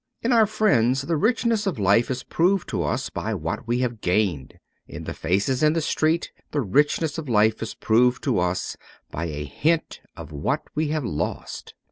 [0.23, 4.01] In our friends the richness of life is proved to us by what we have
[4.01, 4.55] gained;
[4.87, 8.75] in the faces in the street the richness of life is proved to us
[9.11, 11.75] by a hint of what we have lost.